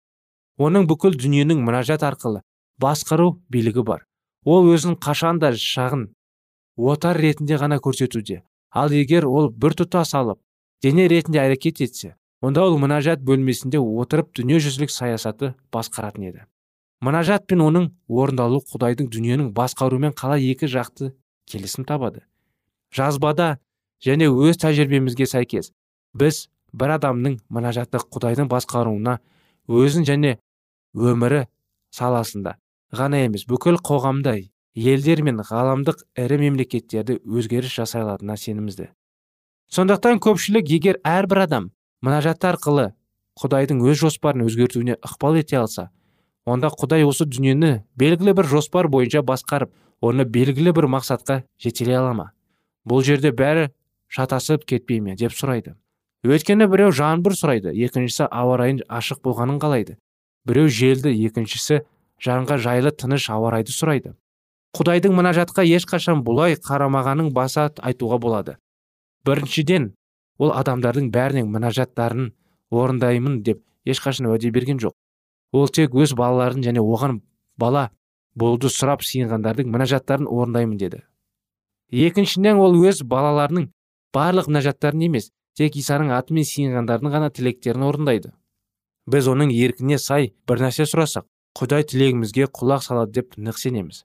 Оның 0.57 0.87
бүкіл 0.89 1.17
дүниенің 1.19 1.61
мұнажат 1.67 2.05
арқылы 2.07 2.41
басқару 2.81 3.35
билігі 3.51 3.83
бар. 3.85 4.05
Ол 4.45 4.69
өзін 4.71 4.95
қашанда 5.01 5.51
шағын 5.59 6.09
отар 6.77 7.19
ретінде 7.19 7.57
ғана 7.59 7.79
көрсетуде. 7.83 8.41
Ал 8.71 8.91
егер 8.91 9.25
ол 9.27 9.49
бір 9.49 9.75
тұтас 9.79 10.13
алып 10.17 10.39
дене 10.83 11.07
ретінде 11.07 11.39
әрекет 11.43 11.81
етсе 11.81 12.15
онда 12.41 12.65
ол 12.67 12.77
мұнажат 12.81 13.23
бөлмесінде 13.25 13.79
отырып 13.79 14.33
дүниежүзілік 14.37 14.91
саясаты 14.91 15.53
басқаратын 15.73 16.27
еді. 16.29 16.43
Мұнажат 17.05 17.45
пен 17.49 17.61
оның 17.61 17.91
орындалу 18.09 18.61
құдайдың 18.71 19.11
дүниенің 19.13 19.51
басқаруымен 19.57 20.15
қалай 20.17 20.47
екі 20.49 20.69
жақты 20.71 21.11
келісім 21.51 21.85
табады? 21.85 22.23
Жазбада 22.95 23.57
және 24.05 24.29
өз 24.31 24.57
тәжірибемізге 24.63 25.27
сәйкес 25.29 25.71
біз 26.17 26.47
бір 26.73 26.95
адамның 26.97 27.37
мұнажаты 27.53 28.01
құдайдың 28.01 28.49
басқаруына 28.49 29.19
өзін 29.69 30.07
және 30.07 30.37
өмірі 30.95 31.45
саласында 31.93 32.57
ғана 32.95 33.21
емес 33.27 33.45
бүкіл 33.49 33.77
қоғамда 33.85 34.37
елдер 34.75 35.21
мен 35.23 35.39
ғаламдық 35.45 36.03
ірі 36.19 36.39
мемлекеттерді 36.41 37.19
өзгеріс 37.23 37.75
жасай 37.79 38.03
алатынына 38.03 38.37
сенімізді. 38.39 38.89
Сондықтан 39.71 40.19
көпшілік 40.23 40.69
егер 40.71 40.99
әрбір 41.03 41.45
адам 41.45 41.69
мұнажаты 42.05 42.51
арқылы 42.51 42.89
құдайдың 43.39 43.81
өз 43.87 44.01
жоспарын 44.03 44.45
өзгертуіне 44.45 44.97
ықпал 44.99 45.39
ете 45.39 45.57
алса 45.59 45.89
онда 46.45 46.69
құдай 46.69 47.05
осы 47.05 47.25
дүниені 47.25 47.71
белгілі 47.97 48.35
бір 48.37 48.49
жоспар 48.51 48.87
бойынша 48.91 49.23
басқарып 49.25 49.71
оны 50.01 50.25
белгілі 50.25 50.73
бір 50.77 50.87
мақсатқа 50.93 51.41
жетелей 51.61 51.97
ала 51.97 52.13
ма? 52.13 52.27
Бұл 52.85 53.01
жерде 53.03 53.31
бәрі 53.33 53.71
шатасып 54.07 54.65
кетпей 54.65 55.01
ме? 55.01 55.15
деп 55.15 55.33
сұрайды. 55.33 55.75
Өйткені 56.25 56.67
біреу 56.69 56.93
жаңбыр 56.93 57.33
сұрайды 57.37 57.73
екіншісі 57.73 58.29
ауа 58.29 58.57
райын 58.61 58.81
ашық 58.89 59.21
болғанын 59.25 59.59
қалайды. 59.61 59.97
Біреу 60.45 60.69
желді 60.69 61.13
екіншісі 61.13 61.81
жанға 62.21 62.57
жайлы 62.61 62.91
тыныш 62.93 63.29
ауа 63.33 63.51
райды 63.53 63.73
сұрайды. 63.73 64.15
Құдайдың 64.77 65.13
мұнажатқа 65.17 65.65
ешқашан 65.65 66.23
бұлай 66.25 66.57
қарамағанын 66.59 67.29
баса 67.33 67.69
айтуға 67.77 68.17
болады. 68.21 68.57
Біріншіден 69.25 69.93
ол 70.37 70.51
адамдардың 70.51 71.11
бәрінің 71.13 71.47
мұнажаттарын 71.53 72.33
орындаймын 72.73 73.39
деп 73.45 73.61
ешқашан 73.85 74.27
уәде 74.29 74.51
берген 74.51 74.81
жоқ. 74.81 74.93
Ол 75.55 75.71
тек 75.77 75.95
өз 75.95 76.13
балаларын 76.19 76.63
және 76.65 76.83
оған 76.83 77.21
бала 77.57 77.89
болуды 78.35 78.71
сұрап 78.71 79.03
сиынғандардың 79.07 79.69
мұнажаттарын 79.71 80.27
орындаймын 80.27 80.79
деді. 80.79 81.03
Екіншіден 81.91 82.59
ол 82.59 82.75
өз 82.83 83.03
балаларының 83.07 83.69
барлық 84.15 84.49
мінәжаттарын 84.51 85.05
емес 85.07 85.29
тек 85.55 85.77
исаның 85.79 86.11
атымен 86.17 86.47
сиынғандардың 86.47 87.13
ғана 87.13 87.29
тілектерін 87.31 87.85
орындайды. 87.87 88.33
Біз 89.07 89.29
оның 89.31 89.53
еркіне 89.53 89.99
сай 90.01 90.33
бір 90.49 90.65
нәрсе 90.65 90.87
сұрасақ 90.89 91.27
құдай 91.55 91.85
тілегімізге 91.87 92.49
құлақ 92.51 92.83
салады 92.83 93.15
деп 93.19 93.37
нық 93.37 93.59
сенеміз. 93.61 94.03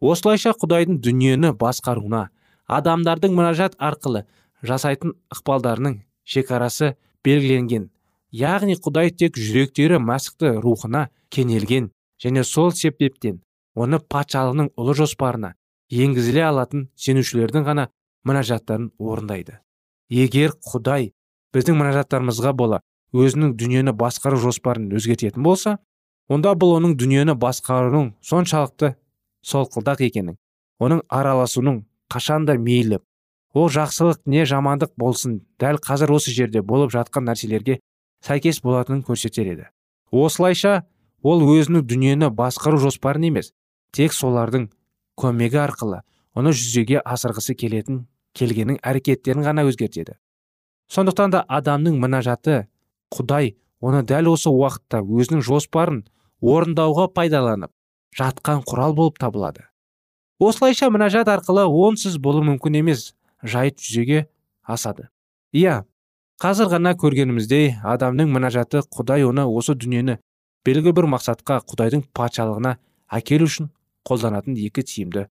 Осылайша 0.00 0.54
құдайдың 0.58 0.98
дүниені 1.04 1.52
басқаруына 1.60 2.30
адамдардың 2.66 3.36
мұнажат 3.36 3.76
арқылы 3.78 4.24
жасайтын 4.66 5.14
ықпалдарының 5.34 6.00
шекарасы 6.24 6.94
белгіленген. 7.24 7.90
Яғни 8.34 8.76
құдай 8.78 9.10
тек 9.10 9.38
жүректері 9.38 9.98
мәсіхті 10.02 10.56
рухына 10.62 11.08
кенелген 11.34 11.90
және 12.22 12.44
сол 12.44 12.70
себептен 12.72 13.40
оны 13.74 13.98
патшалығының 13.98 14.72
ұлы 14.78 14.94
жоспарына 14.98 15.54
енгізіле 15.90 16.44
алатын 16.46 16.88
сенушілердің 16.94 17.66
ғана 17.66 17.88
мұнажаттарын 18.26 18.90
орындайды. 18.98 19.58
Егер 20.10 20.54
құдай 20.62 21.10
біздің 21.54 21.78
мұнажаттарымызға 21.80 22.52
бола 22.54 22.80
өзінің 23.14 23.56
дүниені 23.58 23.94
басқару 23.98 24.38
жоспарын 24.38 24.90
өзгертетін 24.94 25.42
болса 25.42 25.78
онда 26.30 26.54
бұл 26.54 26.76
оның 26.78 26.96
дүниені 27.00 27.34
басқаруының 27.34 28.12
соншалықты 28.22 28.94
солқылдақ 29.46 30.04
екенін 30.06 30.38
оның 30.78 31.02
араласуының 31.08 31.84
қашанда 32.12 32.54
мейлі 32.58 33.00
ол 33.54 33.70
жақсылық 33.74 34.22
не 34.30 34.44
жамандық 34.46 34.94
болсын 34.98 35.40
дәл 35.58 35.80
қазір 35.82 36.14
осы 36.14 36.34
жерде 36.34 36.62
болып 36.62 36.92
жатқан 36.94 37.26
нәрселерге 37.26 37.80
сәйкес 38.26 38.60
болатынын 38.64 39.02
көрсетер 39.06 39.48
еді. 39.52 39.66
Осылайша 40.10 40.84
ол 41.22 41.42
өзінің 41.44 41.84
дүниені 41.86 42.30
басқару 42.34 42.80
жоспарын 42.82 43.28
емес 43.30 43.52
тек 43.96 44.14
солардың 44.16 44.68
көмегі 45.20 45.60
арқылы 45.64 46.02
оны 46.34 46.52
жүзеге 46.56 47.00
асырғысы 47.04 47.56
келетін 47.58 48.04
келгенің 48.36 48.80
әрекеттерін 48.86 49.44
ғана 49.44 49.64
өзгертеді. 49.68 50.16
Сондықтан 50.90 51.34
да 51.34 51.44
адамның 51.48 51.98
мінажаты 52.02 52.66
құдай 53.14 53.54
оны 53.80 54.02
дәл 54.06 54.32
осы 54.32 54.50
уақытта 54.50 55.02
өзінің 55.02 55.42
жоспарын 55.46 56.04
орындауға 56.40 57.10
пайдаланып 57.14 57.72
жатқан 58.16 58.64
құрал 58.66 58.94
болып 58.96 59.18
табылады. 59.20 59.66
Осылайша 60.40 60.88
мінәжат 60.90 61.28
арқылы 61.28 61.66
онсыз 61.68 62.18
болу 62.18 62.42
мүмкін 62.46 62.80
емес 62.80 63.12
жайт 63.42 63.78
жүзеге 63.78 64.26
асады. 64.64 65.08
Иә 65.52 65.84
қазір 66.40 66.70
ғана 66.72 66.94
көргеніміздей 66.96 67.66
адамның 67.84 68.30
мінәжаты 68.32 68.80
құдай 68.96 69.26
оны 69.28 69.42
осы 69.44 69.74
дүниені 69.76 70.14
белгі 70.64 70.94
бір 70.96 71.04
мақсатқа 71.12 71.58
құдайдың 71.68 72.06
патшалығына 72.16 72.70
әкелу 73.12 73.44
үшін 73.44 73.66
қолданатын 74.08 74.54
екі 74.56 74.80
тиімді 74.88 75.26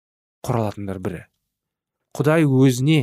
құралатындар 0.46 1.00
бірі. 1.02 1.22
Құдай 2.14 2.46
өзіне 2.46 3.00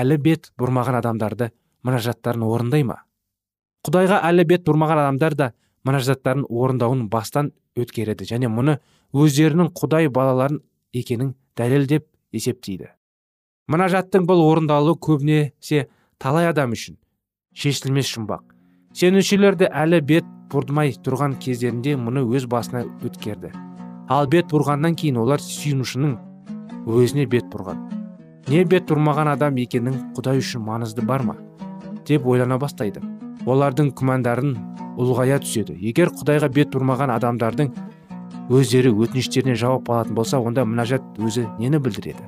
әлі 0.00 0.16
бет 0.24 0.50
бұрмаған 0.58 0.98
адамдарды 0.98 1.52
мінәжаттарын 1.86 2.42
орындай 2.48 2.82
ма? 2.88 2.96
Құдайға 3.86 4.18
әлі 4.26 4.46
бет 4.50 4.64
бұрмаған 4.66 4.98
адамдар 5.04 5.36
да 5.38 5.48
мұнажаттарын 5.86 6.48
орындауын 6.50 7.04
бастан 7.12 7.52
өткереді 7.78 8.26
және 8.26 8.50
мұны 8.50 8.80
өздерінің 9.14 9.70
құдай 9.78 10.10
балаларын 10.10 10.58
екенін 10.98 11.36
дәлелдеп 11.54 12.08
есептейді. 12.34 12.90
Мұнажаттың 13.70 14.26
бұл 14.26 14.42
орындалуы 14.48 14.98
көбінесе 14.98 15.86
талай 16.18 16.50
адам 16.50 16.74
үшін 16.74 16.98
шешілмес 17.54 18.10
жұмбақ. 18.14 18.42
Сенушілер 18.94 19.56
де 19.58 19.68
әлі 19.70 20.00
бет 20.06 20.26
бұрмай 20.50 20.94
тұрған 21.04 21.36
кездерінде 21.42 21.96
мұны 21.98 22.24
өз 22.26 22.48
басына 22.50 22.84
өткерді. 23.06 23.52
Ал 24.10 24.26
бет 24.26 24.50
бұрғаннан 24.50 24.96
кейін 24.98 25.20
олар 25.22 25.42
сүйінушінің 25.42 26.16
өзіне 26.90 27.26
бет 27.30 27.46
бұрған. 27.52 27.86
Не 28.50 28.64
бет 28.64 28.90
бұрмаған 28.90 29.30
адам 29.36 29.60
екенін 29.62 30.00
құдай 30.16 30.40
үшін 30.42 30.64
маңызды 30.66 31.06
бар 31.06 31.22
ма? 31.22 31.36
деп 32.10 32.26
ойлана 32.26 32.58
бастайды. 32.58 33.00
Олардың 33.46 33.92
күмәндарын 33.96 34.56
ұлғая 35.00 35.38
түседі. 35.44 35.76
Егер 35.78 36.10
құдайға 36.16 36.50
бет 36.52 36.72
бұрмаған 36.74 37.12
адамдардың 37.14 37.70
өздері 38.50 38.92
өтініштеріне 39.04 39.54
жауап 39.58 39.90
алатын 39.90 40.16
болса 40.18 40.40
онда 40.42 40.64
мінәжат 40.66 41.04
өзі 41.22 41.46
нені 41.60 41.78
білдіреді? 41.78 42.26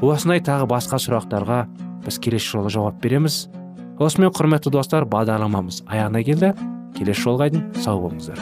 Осындай 0.00 0.40
тағы 0.44 0.68
басқа 0.70 1.00
сұрақтарға 1.02 1.60
біз 2.06 2.18
келесі 2.24 2.56
жолы 2.56 2.72
жауап 2.72 2.98
береміз. 3.02 3.46
Осымен 3.98 4.32
құрметті 4.34 4.70
достар 4.74 5.06
бағдарламамыз 5.08 5.82
аяғына 5.88 6.22
келді. 6.26 6.52
Келесі 6.96 7.22
жолға 7.22 7.50
дейін 7.52 7.68
сау 7.80 8.00
болыңыздар. 8.04 8.40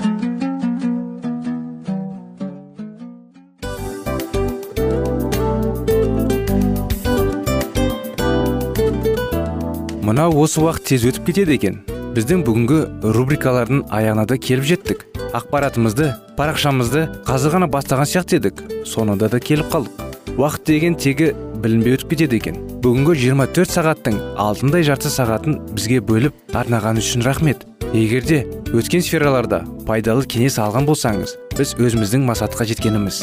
Мынау 10.05 10.37
осы 10.43 10.61
уақыт 10.61 10.91
тез 10.91 11.07
өтіп 11.09 11.31
кетеді 11.31 11.57
екен. 11.57 11.81
Біздің 12.15 12.45
бүгінгі 12.47 12.81
рубрикалардың 13.17 13.87
аяғына 13.91 14.27
да 14.31 14.37
келіп 14.39 14.67
жеттік. 14.69 15.07
Ақпаратымызды 15.35 16.13
парақшамызды 16.39 17.09
қазір 17.27 17.57
ғана 17.57 17.71
бастаған 17.73 18.07
сияқты 18.07 18.39
едік. 18.39 18.61
Соңында 18.87 19.31
да 19.33 19.41
келіп 19.43 19.73
қалдық. 19.73 20.05
Уақыт 20.39 20.69
деген 20.69 20.95
тегі 20.95 21.33
білінбей 21.65 21.97
өтіп 21.97 22.13
кетеді 22.13 22.39
екен. 22.43 22.59
Бүгінгі 22.85 23.17
24 23.25 23.73
сағаттың 23.73 24.19
алтындай 24.41 24.85
жарты 24.85 25.09
сағатын 25.13 25.57
бізге 25.73 26.03
бөліп 26.05 26.57
арнаған 26.57 27.01
үшін 27.01 27.25
рахмет. 27.25 27.65
Егерде 27.97 28.43
өткен 28.75 29.05
сфераларда 29.07 29.63
пайдалы 29.89 30.27
кеңес 30.29 30.59
алған 30.61 30.85
болсаңыз 30.89 31.37
біз 31.57 31.75
өзіміздің 31.81 32.29
мақсатқа 32.29 32.67
жеткеніміз. 32.69 33.23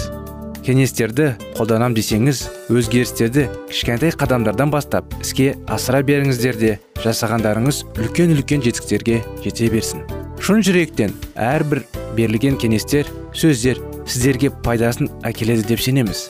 Кеңестерді 0.66 1.32
қолданам 1.58 1.96
десеңіз 1.98 2.44
өзгерістерді 2.70 3.48
кішкентай 3.72 4.14
қадамдардан 4.14 4.74
бастап 4.74 5.14
іске 5.22 5.56
асыра 5.68 6.04
беріңіздер 6.06 6.60
де 6.62 6.76
жасағандарыңыз 7.02 7.84
үлкен 7.98 8.36
үлкен 8.38 8.62
жетістіктерге 8.66 9.24
жете 9.44 9.72
берсін. 9.74 10.06
Шын 10.42 10.62
жүректен 10.66 11.18
әрбір 11.36 11.84
берілген 12.18 12.62
кеңестер 12.62 13.10
сөздер 13.34 13.82
сіздерге 14.06 14.54
пайдасын 14.64 15.10
әкеледі 15.26 15.66
деп 15.74 15.82
сенеміз. 15.82 16.30